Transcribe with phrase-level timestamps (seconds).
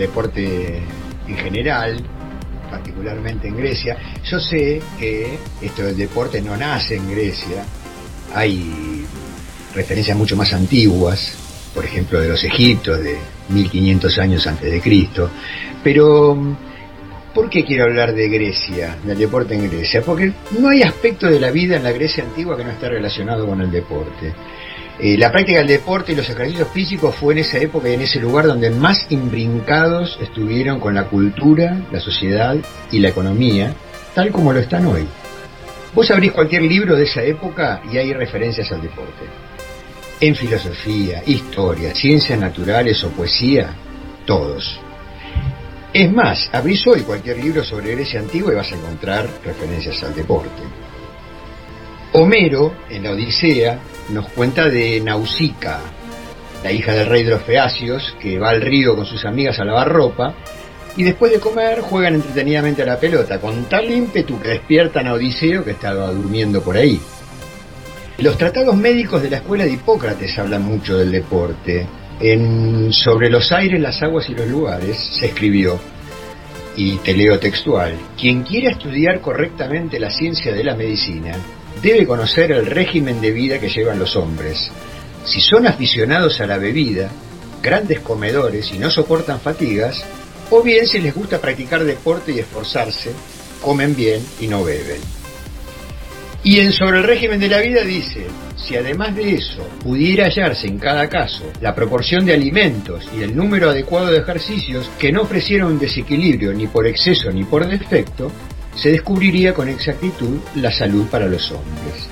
[0.00, 0.82] deporte
[1.28, 2.02] en general,
[2.70, 3.96] particularmente en Grecia.
[4.24, 7.64] Yo sé que esto del deporte no nace en Grecia,
[8.34, 9.06] hay
[9.74, 11.36] referencias mucho más antiguas,
[11.74, 13.16] por ejemplo de los egiptos de
[13.48, 15.30] 1500 años antes de Cristo,
[15.84, 16.56] pero
[17.34, 20.02] ¿Por qué quiero hablar de Grecia, del deporte en Grecia?
[20.02, 23.46] Porque no hay aspecto de la vida en la Grecia antigua que no esté relacionado
[23.46, 24.34] con el deporte.
[25.02, 28.02] Eh, la práctica del deporte y los ejercicios físicos fue en esa época y en
[28.02, 32.54] ese lugar donde más imbrincados estuvieron con la cultura, la sociedad
[32.90, 33.72] y la economía,
[34.14, 35.06] tal como lo están hoy.
[35.94, 39.24] Vos abrís cualquier libro de esa época y hay referencias al deporte.
[40.20, 43.70] En filosofía, historia, ciencias naturales o poesía,
[44.26, 44.78] todos.
[45.94, 50.14] Es más, abrís hoy cualquier libro sobre Grecia antigua y vas a encontrar referencias al
[50.14, 50.62] deporte.
[52.20, 53.78] Homero, en la Odisea,
[54.10, 55.80] nos cuenta de Nausicaa,
[56.62, 59.64] la hija del rey de los Feacios, que va al río con sus amigas a
[59.64, 60.34] lavar ropa,
[60.98, 65.14] y después de comer juegan entretenidamente a la pelota, con tal ímpetu que despiertan a
[65.14, 67.00] Odiseo que estaba durmiendo por ahí.
[68.18, 71.86] Los tratados médicos de la escuela de Hipócrates hablan mucho del deporte,
[72.20, 75.80] en Sobre los aires, las aguas y los lugares se escribió,
[76.76, 81.38] y te leo textual, quien quiera estudiar correctamente la ciencia de la medicina
[81.82, 84.70] debe conocer el régimen de vida que llevan los hombres.
[85.24, 87.10] Si son aficionados a la bebida,
[87.62, 90.02] grandes comedores y no soportan fatigas,
[90.50, 93.12] o bien si les gusta practicar deporte y esforzarse,
[93.62, 95.00] comen bien y no beben.
[96.42, 98.26] Y en sobre el régimen de la vida dice,
[98.56, 103.36] si además de eso pudiera hallarse en cada caso la proporción de alimentos y el
[103.36, 108.32] número adecuado de ejercicios que no ofrecieran un desequilibrio ni por exceso ni por defecto,
[108.74, 112.08] se descubriría con exactitud la salud para los hombres.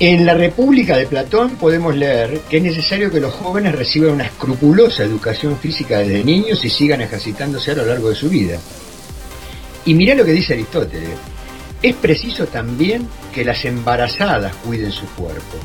[0.00, 4.24] En la República de Platón podemos leer que es necesario que los jóvenes reciban una
[4.24, 8.58] escrupulosa educación física desde niños y sigan ejercitándose a lo largo de su vida.
[9.84, 11.16] Y mirá lo que dice Aristóteles.
[11.80, 15.58] Es preciso también que las embarazadas cuiden su cuerpo,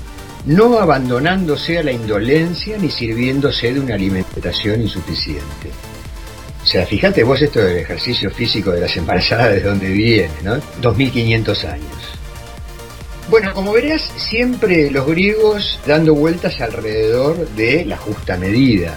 [0.45, 5.71] no abandonándose a la indolencia ni sirviéndose de una alimentación insuficiente.
[6.69, 10.59] Sea, fíjate vos esto del ejercicio físico de las embarazadas de dónde viene, ¿no?
[10.81, 12.19] 2500 años.
[13.27, 18.95] Bueno, como verás, siempre los griegos dando vueltas alrededor de la justa medida.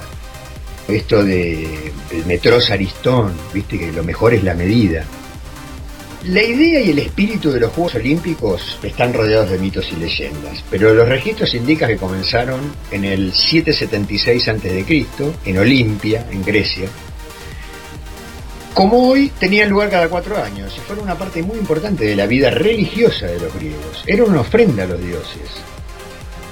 [0.87, 1.65] Esto de
[2.11, 5.07] el metros aristón, viste que lo mejor es la medida.
[6.25, 10.63] La idea y el espíritu de los Juegos Olímpicos están rodeados de mitos y leyendas,
[10.71, 12.61] pero los registros indican que comenzaron
[12.91, 15.07] en el 776 a.C.,
[15.47, 16.91] en Olimpia, en Grecia.
[18.75, 22.25] Como hoy, tenían lugar cada cuatro años y fueron una parte muy importante de la
[22.25, 24.03] vida religiosa de los griegos.
[24.07, 25.51] Era una ofrenda a los dioses.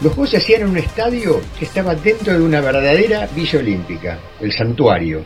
[0.03, 4.19] Los juegos se hacían en un estadio que estaba dentro de una verdadera villa olímpica,
[4.41, 5.25] el santuario,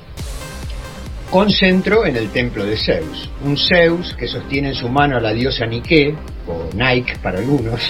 [1.31, 3.29] con centro en el templo de Zeus.
[3.45, 6.15] Un Zeus que sostiene en su mano a la diosa Nike,
[6.47, 7.81] o Nike para algunos,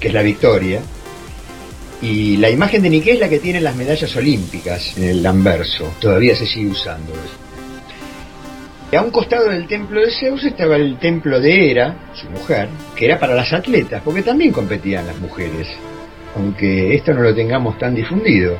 [0.00, 0.80] que es la victoria.
[2.00, 5.94] Y la imagen de Nike es la que tiene las medallas olímpicas en el anverso,
[6.00, 7.12] todavía se sigue usando.
[8.94, 13.06] A un costado del templo de Zeus estaba el templo de Hera, su mujer, que
[13.06, 15.66] era para las atletas, porque también competían las mujeres,
[16.36, 18.58] aunque esto no lo tengamos tan difundido.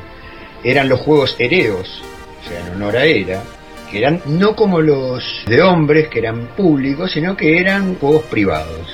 [0.63, 2.01] Eran los Juegos Ereos,
[2.43, 3.43] o sea, en honor a Hera,
[3.91, 8.87] que eran no como los de hombres, que eran públicos, sino que eran juegos privados.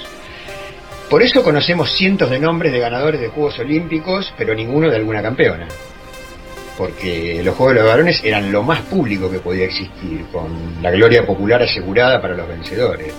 [1.09, 5.21] Por eso conocemos cientos de nombres de ganadores de Juegos Olímpicos, pero ninguno de alguna
[5.21, 5.69] campeona.
[6.79, 10.89] Porque los Juegos de los Varones eran lo más público que podía existir, con la
[10.91, 13.13] gloria popular asegurada para los vencedores.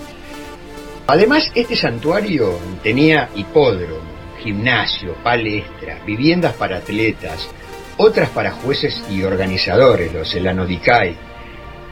[1.06, 4.00] Además, este santuario tenía hipódromo,
[4.42, 7.50] gimnasio, palestra, viviendas para atletas,
[7.98, 11.14] otras para jueces y organizadores, los Elanodicai,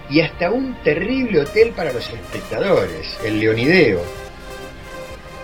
[0.08, 4.00] y hasta un terrible hotel para los espectadores, el Leonideo.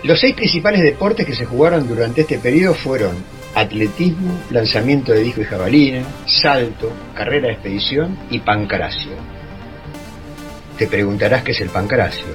[0.01, 3.13] Los seis principales deportes que se jugaron durante este periodo fueron
[3.55, 9.13] atletismo, lanzamiento de disco y jabalina, salto, carrera de expedición y pancracio.
[10.77, 12.25] Te preguntarás qué es el pancracio.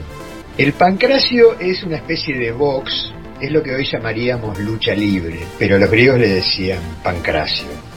[0.57, 5.79] El pancracio es una especie de box, es lo que hoy llamaríamos lucha libre, pero
[5.79, 7.90] los griegos le decían pancracio.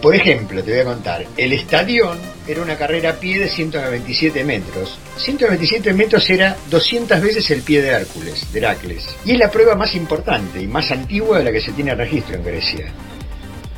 [0.00, 4.44] Por ejemplo, te voy a contar, el estadión era una carrera a pie de 197
[4.44, 4.96] metros.
[5.16, 9.08] 197 metros era 200 veces el pie de Hércules, de Heracles.
[9.24, 12.36] Y es la prueba más importante y más antigua de la que se tiene registro
[12.36, 12.86] en Grecia.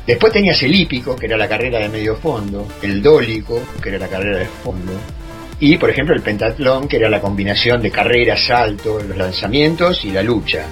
[0.05, 3.97] Después tenías el hípico, que era la carrera de medio fondo, el dólico, que era
[3.97, 4.93] la carrera de fondo,
[5.59, 10.11] y por ejemplo el pentatlón, que era la combinación de carrera, salto, los lanzamientos y
[10.11, 10.65] la lucha.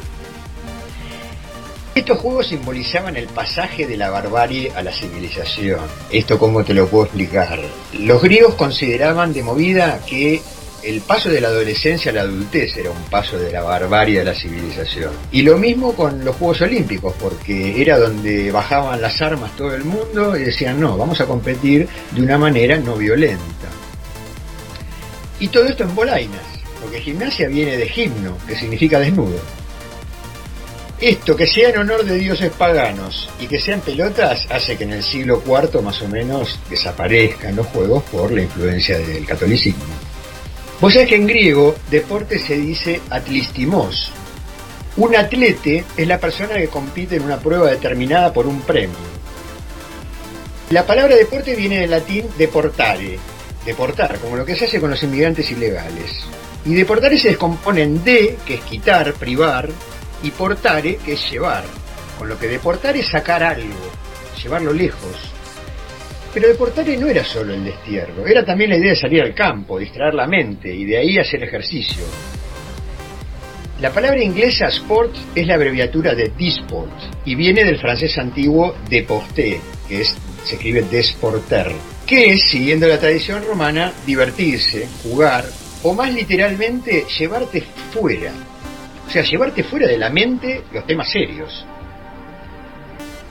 [1.99, 5.81] Estos juegos simbolizaban el pasaje de la barbarie a la civilización.
[6.09, 7.59] ¿Esto cómo te lo puedo explicar?
[7.99, 10.41] Los griegos consideraban de movida que
[10.81, 14.23] el paso de la adolescencia a la adultez era un paso de la barbarie a
[14.23, 15.11] la civilización.
[15.33, 19.83] Y lo mismo con los Juegos Olímpicos, porque era donde bajaban las armas todo el
[19.83, 23.67] mundo y decían, no, vamos a competir de una manera no violenta.
[25.37, 26.45] Y todo esto en bolainas,
[26.81, 29.58] porque gimnasia viene de gimno, que significa desnudo.
[31.01, 34.91] Esto, que sea en honor de dioses paganos y que sean pelotas, hace que en
[34.91, 39.85] el siglo IV más o menos desaparezcan los juegos por la influencia del catolicismo.
[40.81, 44.11] Vos sabés que en griego deporte se dice atlistimos.
[44.97, 48.97] Un atlete es la persona que compite en una prueba determinada por un premio.
[50.71, 53.17] La palabra deporte viene del latín deportare,
[53.65, 56.25] deportar, como lo que se hace con los inmigrantes ilegales.
[56.65, 59.69] Y deportare se descompone en de, que es quitar, privar,
[60.23, 61.63] y portare, que es llevar.
[62.17, 63.91] Con lo que deportar es sacar algo,
[64.43, 65.31] llevarlo lejos.
[66.33, 69.79] Pero deportare no era solo el destierro, era también la idea de salir al campo,
[69.79, 72.03] distraer la mente y de ahí hacer ejercicio.
[73.81, 76.91] La palabra inglesa sport es la abreviatura de disport
[77.23, 81.71] y viene del francés antiguo deporté, que es, se escribe desporter,
[82.05, 85.45] que es, siguiendo la tradición romana, divertirse, jugar
[85.83, 87.63] o más literalmente llevarte
[87.93, 88.33] fuera.
[89.09, 91.65] O sea, llevarte fuera de la mente los temas serios.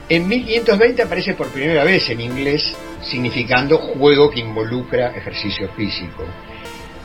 [0.09, 6.25] En 1520 aparece por primera vez en inglés significando juego que involucra ejercicio físico.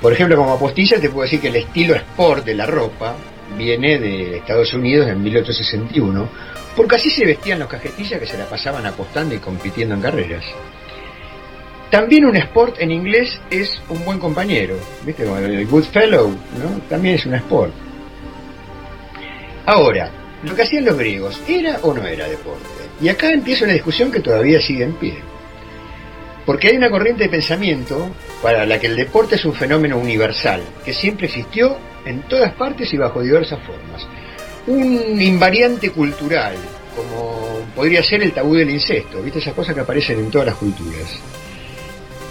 [0.03, 3.15] Por ejemplo, como apostilla te puedo decir que el estilo sport de la ropa
[3.57, 6.29] viene de Estados Unidos en 1861,
[6.75, 10.45] porque así se vestían los cajetillas que se la pasaban apostando y compitiendo en carreras.
[11.93, 15.23] También un sport en inglés es un buen compañero, ¿viste?
[15.23, 16.81] El good fellow, ¿no?
[16.89, 17.84] También es un sport.
[19.67, 20.11] Ahora,
[20.43, 22.69] lo que hacían los griegos, ¿era o no era deporte?
[23.01, 25.15] Y acá empieza una discusión que todavía sigue en pie.
[26.45, 28.11] Porque hay una corriente de pensamiento
[28.43, 32.93] para la que el deporte es un fenómeno universal, que siempre existió en todas partes
[32.93, 34.07] y bajo diversas formas.
[34.67, 36.55] Un invariante cultural,
[36.95, 39.39] como podría ser el tabú del incesto, ¿viste?
[39.39, 41.19] Esas cosas que aparecen en todas las culturas.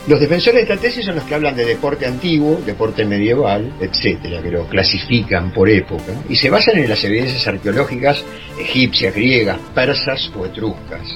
[0.05, 4.41] Los defensores de esta tesis son los que hablan de deporte antiguo, deporte medieval, etcétera,
[4.41, 8.21] que lo clasifican por época y se basan en las evidencias arqueológicas
[8.59, 11.07] egipcias, griegas, persas o etruscas,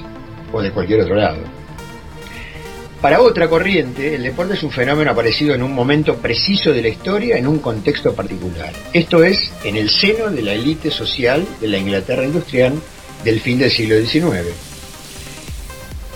[0.53, 1.39] o de cualquier otro lado.
[3.01, 6.87] Para otra corriente, el deporte es un fenómeno aparecido en un momento preciso de la
[6.87, 8.71] historia en un contexto particular.
[8.93, 12.73] Esto es, en el seno de la élite social de la Inglaterra industrial
[13.25, 14.66] del fin del siglo XIX.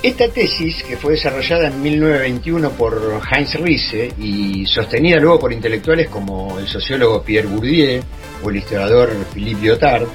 [0.04, 6.10] Esta tesis, que fue desarrollada en 1921 por Heinz Riese y sostenida luego por intelectuales
[6.10, 8.02] como el sociólogo Pierre Bourdieu
[8.44, 10.08] o el historiador Philippe Lyotard,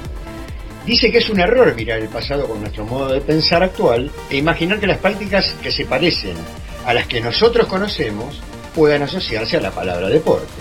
[0.85, 4.35] dice que es un error mirar el pasado con nuestro modo de pensar actual e
[4.35, 6.35] imaginar que las prácticas que se parecen
[6.85, 8.41] a las que nosotros conocemos
[8.75, 10.51] puedan asociarse a la palabra deporte.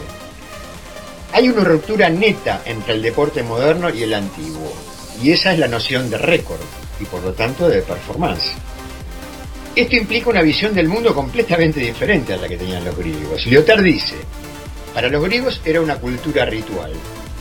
[1.33, 4.73] Hay una ruptura neta entre el deporte moderno y el antiguo,
[5.21, 6.61] y esa es la noción de récord
[7.01, 8.53] y por lo tanto de performance.
[9.77, 13.45] Esto implica una visión del mundo completamente diferente a la que tenían los griegos.
[13.45, 14.15] Lyotard dice,
[14.95, 16.93] para los griegos era una cultura ritual,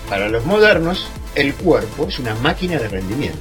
[0.09, 3.39] para los modernos el cuerpo es una máquina de rendimiento.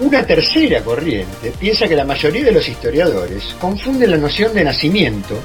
[0.00, 5.40] Una tercera corriente piensa que la mayoría de los historiadores confunden la noción de nacimiento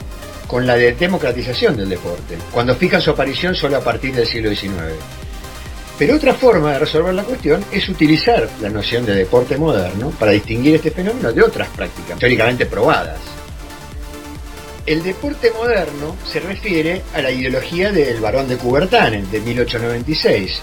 [0.47, 4.53] con la de democratización del deporte, cuando fijan su aparición solo a partir del siglo
[4.53, 4.73] XIX.
[5.97, 10.31] Pero otra forma de resolver la cuestión es utilizar la noción de deporte moderno para
[10.31, 13.19] distinguir este fenómeno de otras prácticas teóricamente probadas.
[14.85, 20.61] El deporte moderno se refiere a la ideología del barón de Coubertin de 1896,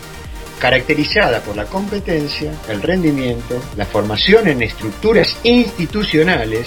[0.60, 6.66] caracterizada por la competencia, el rendimiento, la formación en estructuras institucionales,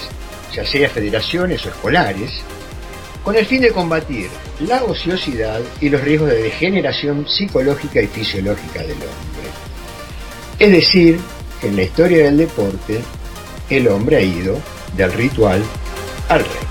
[0.52, 2.42] ya sea federaciones o escolares,
[3.24, 4.28] con el fin de combatir
[4.60, 9.48] la ociosidad y los riesgos de degeneración psicológica y fisiológica del hombre.
[10.58, 11.18] Es decir,
[11.60, 13.00] que en la historia del deporte,
[13.70, 14.58] el hombre ha ido
[14.96, 15.62] del ritual
[16.28, 16.63] al récord.